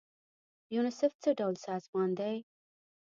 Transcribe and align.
یونیسف 0.75 1.13
څه 1.21 1.29
ډول 1.39 1.55
سازمان 1.67 2.09
دی؟ 2.19 2.35